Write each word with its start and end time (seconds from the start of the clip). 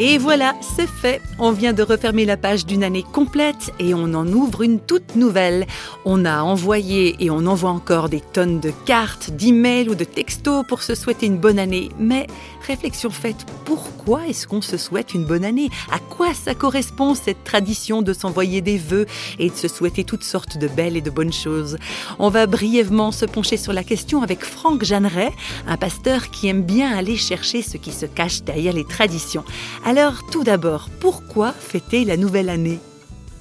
Et 0.00 0.16
voilà, 0.16 0.54
c'est 0.76 0.88
fait. 0.88 1.20
On 1.40 1.50
vient 1.50 1.72
de 1.72 1.82
refermer 1.82 2.24
la 2.24 2.36
page 2.36 2.64
d'une 2.64 2.84
année 2.84 3.02
complète 3.02 3.72
et 3.80 3.94
on 3.94 4.14
en 4.14 4.28
ouvre 4.28 4.62
une 4.62 4.78
toute 4.78 5.16
nouvelle. 5.16 5.66
On 6.04 6.24
a 6.24 6.42
envoyé 6.42 7.16
et 7.18 7.30
on 7.30 7.46
envoie 7.46 7.70
encore 7.70 8.08
des 8.08 8.20
tonnes 8.20 8.60
de 8.60 8.70
cartes, 8.86 9.32
d'emails 9.32 9.88
ou 9.88 9.96
de 9.96 10.04
textos 10.04 10.64
pour 10.68 10.84
se 10.84 10.94
souhaiter 10.94 11.26
une 11.26 11.38
bonne 11.38 11.58
année. 11.58 11.88
Mais 11.98 12.28
réflexion 12.64 13.10
faite, 13.10 13.44
pourquoi 13.64 14.28
est-ce 14.28 14.46
qu'on 14.46 14.62
se 14.62 14.76
souhaite 14.76 15.14
une 15.14 15.24
bonne 15.24 15.44
année? 15.44 15.68
À 15.90 15.98
quoi 15.98 16.32
ça 16.32 16.54
correspond 16.54 17.16
cette 17.16 17.42
tradition 17.42 18.00
de 18.00 18.12
s'envoyer 18.12 18.60
des 18.60 18.78
vœux 18.78 19.06
et 19.40 19.50
de 19.50 19.56
se 19.56 19.66
souhaiter 19.66 20.04
toutes 20.04 20.22
sortes 20.22 20.58
de 20.58 20.68
belles 20.68 20.96
et 20.96 21.00
de 21.00 21.10
bonnes 21.10 21.32
choses? 21.32 21.76
On 22.20 22.28
va 22.28 22.46
brièvement 22.46 23.10
se 23.10 23.24
pencher 23.24 23.56
sur 23.56 23.72
la 23.72 23.82
question 23.82 24.22
avec 24.22 24.44
Franck 24.44 24.84
Jeanneret, 24.84 25.32
un 25.66 25.76
pasteur 25.76 26.30
qui 26.30 26.46
aime 26.46 26.62
bien 26.62 26.96
aller 26.96 27.16
chercher 27.16 27.62
ce 27.62 27.78
qui 27.78 27.90
se 27.90 28.06
cache 28.06 28.42
derrière 28.42 28.74
les 28.74 28.84
traditions. 28.84 29.42
Alors 29.88 30.26
tout 30.30 30.44
d'abord, 30.44 30.90
pourquoi 31.00 31.50
fêter 31.50 32.04
la 32.04 32.18
nouvelle 32.18 32.50
année? 32.50 32.78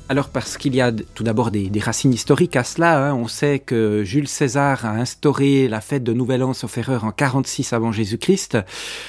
Alors 0.10 0.30
parce 0.30 0.58
qu'il 0.58 0.74
y 0.74 0.80
a 0.80 0.92
tout 0.92 1.24
d'abord 1.24 1.52
des, 1.52 1.70
racines 1.80 2.14
historiques 2.14 2.56
à 2.56 2.64
cela. 2.64 3.10
Hein. 3.10 3.14
On 3.14 3.28
sait 3.28 3.60
que 3.60 4.04
Jules 4.04 4.28
César 4.28 4.86
a 4.86 4.92
instauré 4.92 5.68
la 5.68 5.82
fête 5.82 6.04
de 6.04 6.14
Nouvel 6.14 6.44
An, 6.44 6.54
sauf 6.54 6.78
erreur, 6.78 7.04
en 7.04 7.12
46 7.12 7.74
avant 7.74 7.92
Jésus-Christ. 7.92 8.58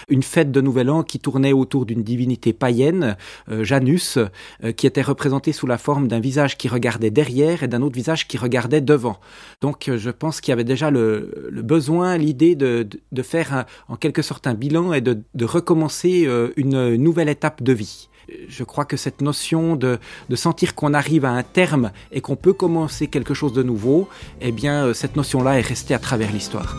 Une 0.09 0.23
fête 0.23 0.51
de 0.51 0.61
Nouvel 0.61 0.91
An 0.91 1.05
qui 1.05 1.21
tournait 1.21 1.53
autour 1.53 1.87
d'une 1.87 2.03
divinité 2.03 2.53
païenne, 2.53 3.17
euh, 3.49 3.63
Janus, 3.63 4.19
euh, 4.19 4.73
qui 4.73 4.87
était 4.87 5.03
représentée 5.03 5.53
sous 5.53 5.67
la 5.67 5.79
forme 5.79 6.09
d'un 6.09 6.21
visage 6.21 6.59
qui 6.59 6.69
regardait 6.69 7.11
derrière 7.11 7.63
et 7.63 7.69
d'un 7.69 7.83
autre 7.83 7.95
visage 7.95 8.27
qui 8.27 8.37
regardait 8.37 8.81
devant. 8.81 9.21
Donc 9.61 9.89
euh, 9.89 9.99
je 9.99 10.11
pense 10.11 10.41
qu'il 10.41 10.51
y 10.51 10.55
avait 10.55 10.65
déjà 10.65 10.91
le, 10.91 11.33
besoin, 11.63 12.17
l'idée 12.17 12.57
de, 12.57 12.89
faire 13.23 13.67
en 13.89 13.97
quelque 13.97 14.23
sorte 14.23 14.47
un 14.47 14.55
bilan 14.55 14.93
et 14.93 15.01
de, 15.01 15.23
de 15.35 15.45
recommencer 15.45 16.29
une 16.57 16.95
nouvelle 16.97 17.29
étape 17.29 17.63
de 17.63 17.73
vie 17.73 18.09
je 18.49 18.65
crois 18.65 18.85
que 18.85 18.97
cette 18.97 19.21
notion 19.21 19.77
de, 19.77 19.99
sentir 20.35 20.75
qu'on 20.75 20.95
arrive 20.95 21.25
à 21.25 21.31
un 21.31 21.43
terme 21.43 21.91
et 22.13 22.21
qu'on 22.21 22.37
peut 22.37 22.53
commencer 22.53 23.07
quelque 23.07 23.35
chose 23.35 23.53
de 23.53 23.63
nouveau, 23.63 24.09
eh 24.41 24.53
bien, 24.53 24.87
euh, 24.87 24.95
cette 24.95 25.17
notion-là 25.17 25.59
est 25.59 25.63
restée 25.63 25.95
à 25.95 25.99
travers 25.99 26.33
l'histoire. 26.33 26.77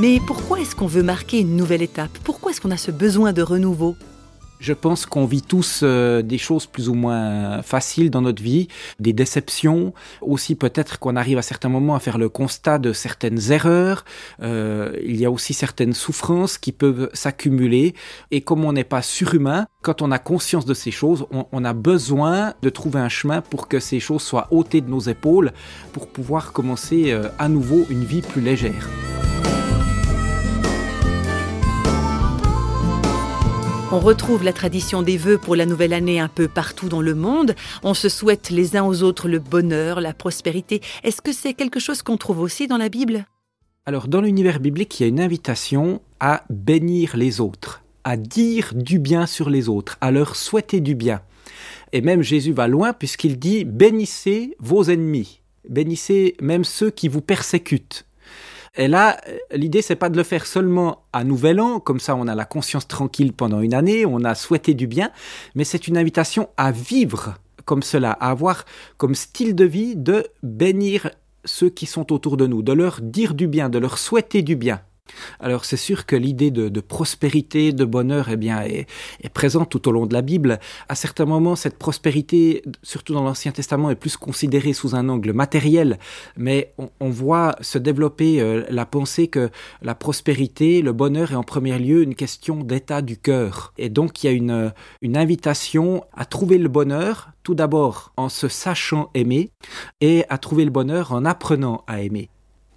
Mais 0.00 0.20
pourquoi 0.26 0.60
est-ce 0.60 0.76
qu'on 0.76 0.86
veut 0.86 1.02
marquer 1.02 1.40
une 1.40 1.56
nouvelle 1.56 1.82
étape? 1.82 2.16
Pourquoi 2.22 2.52
est-ce 2.52 2.60
qu'on 2.60 2.70
a 2.70 2.76
ce 2.76 2.92
besoin 2.92 3.32
de 3.32 3.42
renouveau? 3.42 3.96
Je 4.60 4.72
pense 4.72 5.06
qu'on 5.06 5.24
vit 5.24 5.42
tous 5.42 5.80
euh, 5.82 6.22
des 6.22 6.38
choses 6.38 6.66
plus 6.66 6.88
ou 6.88 6.94
moins 6.94 7.62
faciles 7.62 8.10
dans 8.10 8.22
notre 8.22 8.42
vie, 8.42 8.68
des 9.00 9.12
déceptions, 9.12 9.92
aussi 10.20 10.54
peut-être 10.54 10.98
qu'on 10.98 11.16
arrive 11.16 11.38
à 11.38 11.42
certains 11.42 11.68
moments 11.68 11.94
à 11.94 12.00
faire 12.00 12.18
le 12.18 12.28
constat 12.28 12.78
de 12.78 12.92
certaines 12.92 13.52
erreurs, 13.52 14.04
euh, 14.42 14.96
il 15.04 15.16
y 15.16 15.24
a 15.24 15.30
aussi 15.30 15.54
certaines 15.54 15.92
souffrances 15.92 16.58
qui 16.58 16.72
peuvent 16.72 17.10
s'accumuler, 17.12 17.94
et 18.30 18.40
comme 18.40 18.64
on 18.64 18.72
n'est 18.72 18.84
pas 18.84 19.02
surhumain, 19.02 19.66
quand 19.82 20.02
on 20.02 20.10
a 20.10 20.18
conscience 20.18 20.64
de 20.64 20.74
ces 20.74 20.90
choses, 20.90 21.26
on, 21.30 21.46
on, 21.52 21.64
a 21.64 21.72
besoin 21.72 22.54
de 22.62 22.70
trouver 22.70 23.00
un 23.00 23.08
chemin 23.08 23.40
pour 23.40 23.68
que 23.68 23.80
ces 23.80 24.00
choses 24.00 24.22
soient 24.22 24.48
ôtées 24.50 24.80
de 24.80 24.90
nos 24.90 25.00
épaules, 25.00 25.52
pour 25.92 26.08
pouvoir 26.08 26.52
commencer 26.52 27.12
euh, 27.12 27.28
à 27.38 27.48
nouveau 27.48 27.86
une 27.90 28.04
vie 28.04 28.22
plus 28.22 28.40
légère. 28.40 28.88
On 33.90 34.00
retrouve 34.00 34.44
la 34.44 34.52
tradition 34.52 35.00
des 35.00 35.16
vœux 35.16 35.38
pour 35.38 35.56
la 35.56 35.64
nouvelle 35.64 35.94
année 35.94 36.20
un 36.20 36.28
peu 36.28 36.46
partout 36.46 36.90
dans 36.90 37.00
le 37.00 37.14
monde. 37.14 37.54
On 37.82 37.94
se 37.94 38.10
souhaite 38.10 38.50
les 38.50 38.76
uns 38.76 38.84
aux 38.84 39.02
autres 39.02 39.30
le 39.30 39.38
bonheur, 39.38 40.02
la 40.02 40.12
prospérité. 40.12 40.82
Est-ce 41.04 41.22
que 41.22 41.32
c'est 41.32 41.54
quelque 41.54 41.80
chose 41.80 42.02
qu'on 42.02 42.18
trouve 42.18 42.40
aussi 42.40 42.66
dans 42.66 42.76
la 42.76 42.90
Bible? 42.90 43.24
Alors 43.86 44.06
dans 44.06 44.20
l'univers 44.20 44.60
biblique, 44.60 45.00
il 45.00 45.04
y 45.04 45.06
a 45.06 45.08
une 45.08 45.20
invitation 45.20 46.02
à 46.20 46.44
bénir 46.50 47.16
les 47.16 47.40
autres, 47.40 47.82
à 48.04 48.18
dire 48.18 48.72
du 48.74 48.98
bien 48.98 49.24
sur 49.24 49.48
les 49.48 49.70
autres, 49.70 49.96
à 50.02 50.10
leur 50.10 50.36
souhaiter 50.36 50.80
du 50.80 50.94
bien. 50.94 51.22
Et 51.92 52.02
même 52.02 52.20
Jésus 52.20 52.52
va 52.52 52.68
loin 52.68 52.92
puisqu'il 52.92 53.38
dit 53.38 53.64
bénissez 53.64 54.54
vos 54.58 54.84
ennemis, 54.84 55.40
bénissez 55.66 56.36
même 56.42 56.64
ceux 56.64 56.90
qui 56.90 57.08
vous 57.08 57.22
persécutent. 57.22 58.04
Et 58.78 58.86
là, 58.86 59.20
l'idée, 59.52 59.82
c'est 59.82 59.96
pas 59.96 60.08
de 60.08 60.16
le 60.16 60.22
faire 60.22 60.46
seulement 60.46 61.02
à 61.12 61.24
Nouvel 61.24 61.60
An, 61.60 61.80
comme 61.80 61.98
ça 61.98 62.14
on 62.14 62.28
a 62.28 62.36
la 62.36 62.44
conscience 62.44 62.86
tranquille 62.86 63.32
pendant 63.32 63.60
une 63.60 63.74
année, 63.74 64.06
on 64.06 64.22
a 64.22 64.36
souhaité 64.36 64.72
du 64.72 64.86
bien, 64.86 65.10
mais 65.56 65.64
c'est 65.64 65.88
une 65.88 65.98
invitation 65.98 66.48
à 66.56 66.70
vivre 66.70 67.34
comme 67.64 67.82
cela, 67.82 68.12
à 68.12 68.30
avoir 68.30 68.64
comme 68.96 69.16
style 69.16 69.56
de 69.56 69.64
vie 69.64 69.96
de 69.96 70.26
bénir 70.44 71.10
ceux 71.44 71.68
qui 71.68 71.86
sont 71.86 72.12
autour 72.12 72.36
de 72.36 72.46
nous, 72.46 72.62
de 72.62 72.72
leur 72.72 73.00
dire 73.02 73.34
du 73.34 73.48
bien, 73.48 73.68
de 73.68 73.78
leur 73.78 73.98
souhaiter 73.98 74.42
du 74.42 74.54
bien. 74.54 74.80
Alors 75.40 75.64
c'est 75.64 75.76
sûr 75.76 76.06
que 76.06 76.16
l'idée 76.16 76.50
de, 76.50 76.80
prospérité, 76.80 77.72
de 77.72 77.84
bonheur, 77.84 78.28
eh 78.30 78.36
bien, 78.36 78.62
est, 78.62 78.86
présente 79.32 79.70
tout 79.70 79.88
au 79.88 79.92
long 79.92 80.06
de 80.06 80.14
la 80.14 80.22
Bible. 80.22 80.58
À 80.88 80.94
certains 80.94 81.24
moments, 81.24 81.56
cette 81.56 81.78
prospérité, 81.78 82.62
surtout 82.82 83.14
dans 83.14 83.22
l'Ancien 83.22 83.52
Testament, 83.52 83.90
est 83.90 83.96
plus 83.96 84.16
considérée 84.16 84.72
sous 84.72 84.94
un 84.94 85.08
angle 85.08 85.32
matériel, 85.32 85.98
mais 86.36 86.72
on, 87.00 87.08
voit 87.10 87.56
se 87.62 87.78
développer 87.78 88.40
euh, 88.40 88.64
la 88.68 88.84
pensée 88.84 89.28
que 89.28 89.50
la 89.82 89.94
prospérité, 89.94 90.82
le 90.82 90.92
bonheur 90.92 91.32
est 91.32 91.36
en 91.36 91.42
premier 91.42 91.78
lieu 91.78 92.02
une 92.02 92.14
question 92.14 92.62
d'état 92.62 93.02
du 93.02 93.16
cœur. 93.16 93.72
Et 93.78 93.88
donc 93.88 94.22
il 94.22 94.26
y 94.26 94.30
a 94.30 94.32
une, 94.32 94.72
une 95.00 95.16
invitation 95.16 96.04
à 96.14 96.24
trouver 96.24 96.58
le 96.58 96.68
bonheur, 96.68 97.30
tout 97.42 97.54
d'abord 97.54 98.12
en 98.16 98.28
se 98.28 98.48
sachant 98.48 99.10
aimer, 99.14 99.50
et 100.00 100.24
à 100.28 100.38
trouver 100.38 100.64
le 100.64 100.70
bonheur 100.70 101.12
en 101.12 101.24
apprenant 101.24 101.84
à 101.86 102.02
aimer 102.02 102.28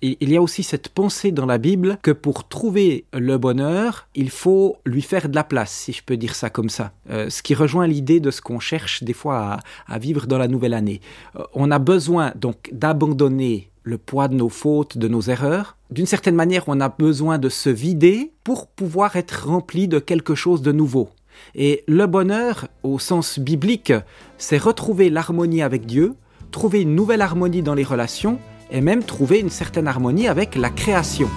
il 0.02 0.32
y 0.32 0.38
a 0.38 0.42
aussi 0.42 0.64
cette 0.64 0.90
pensée 0.90 1.32
dans 1.32 1.46
la 1.46 1.58
Bible 1.58 1.98
que 2.02 2.12
pour 2.12 2.48
trouver 2.48 3.06
le 3.14 3.38
bonheur, 3.38 4.08
il 4.16 4.30
faut 4.30 4.78
lui 4.86 5.02
faire 5.02 5.30
de 5.30 5.36
la 5.36 5.44
place, 5.44 5.72
si 5.72 5.94
je 5.94 6.04
peux 6.04 6.18
dire 6.18 6.36
ça 6.36 6.50
comme 6.50 6.70
ça. 6.70 6.92
Euh, 7.10 7.30
ce 7.30 7.44
qui 7.44 7.54
rejoint 7.54 7.88
l'idée 7.88 8.20
de 8.20 8.32
ce 8.32 8.42
qu'on 8.42 8.60
cherche 8.60 9.04
des 9.04 9.14
fois 9.14 9.60
à, 9.88 10.00
vivre 10.00 10.26
dans 10.26 10.38
la 10.38 10.48
nouvelle 10.48 10.74
année. 10.74 11.02
Euh, 11.36 11.44
on 11.54 11.70
a 11.70 11.80
besoin 11.80 12.34
donc 12.36 12.70
d'abandonner 12.72 13.70
le 13.84 13.98
poids 13.98 14.28
de 14.28 14.36
nos 14.36 14.50
fautes, 14.50 14.98
de 14.98 15.08
nos 15.08 15.22
erreurs. 15.22 15.78
D'une 15.92 16.06
certaine 16.06 16.36
manière, 16.36 16.64
on 16.68 16.80
a 16.80 16.90
besoin 16.90 17.38
de 17.38 17.50
se 17.50 17.70
vider 17.70 18.32
pour 18.44 18.68
pouvoir 18.68 19.16
être 19.16 19.48
rempli 19.48 19.88
de 19.88 20.00
quelque 20.00 20.36
chose 20.36 20.62
de 20.62 20.72
nouveau. 20.72 21.10
Et 21.56 21.84
le 21.88 22.06
bonheur, 22.08 22.68
au 22.84 23.00
sens 23.00 23.40
biblique, 23.40 23.94
c'est 24.38 24.58
retrouver 24.58 25.10
l'harmonie 25.10 25.62
avec 25.62 25.86
Dieu, 25.86 26.14
trouver 26.52 26.82
une 26.82 26.96
nouvelle 26.96 27.22
harmonie 27.22 27.64
dans 27.64 27.74
les 27.74 27.84
relations 27.84 28.40
et 28.72 28.82
même 28.82 29.04
trouver 29.04 29.40
une 29.40 29.50
certaine 29.50 29.88
harmonie 29.88 30.28
avec 30.28 30.56
la 30.56 30.70
création. 30.70 31.30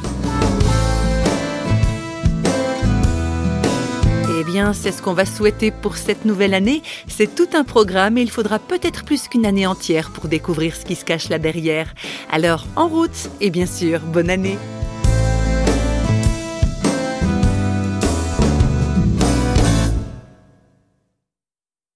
Eh 4.39 4.45
bien, 4.45 4.73
c'est 4.73 4.93
ce 4.93 5.03
qu'on 5.03 5.15
va 5.15 5.25
souhaiter 5.25 5.71
pour 5.71 5.97
cette 5.97 6.25
nouvelle 6.25 6.55
année. 6.55 6.83
C'est 7.09 7.35
tout 7.35 7.49
un 7.55 7.65
programme 7.65 8.19
et 8.19 8.23
il 8.23 8.31
faudra 8.31 8.59
peut-être 8.59 9.05
plus 9.05 9.29
qu'une 9.29 9.47
année 9.47 9.67
entière 9.67 10.11
pour 10.11 10.29
découvrir 10.29 10.77
ce 10.77 10.85
qui 10.85 10.95
se 10.95 11.05
cache 11.05 11.29
là 11.29 11.39
derrière. 11.39 11.95
Alors, 12.31 12.67
en 12.77 12.89
route 12.89 13.31
et 13.41 13.51
bien 13.51 13.67
sûr, 13.67 14.01
bonne 14.01 14.31
année 14.31 14.59